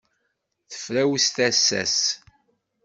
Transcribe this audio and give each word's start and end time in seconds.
Tefrawes 0.69 1.25
tasa-s. 1.35 1.99